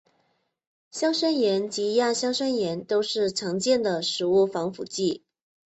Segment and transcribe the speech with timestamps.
[0.91, 5.21] 硝酸盐及亚硝酸盐都是常见的食物防腐剂。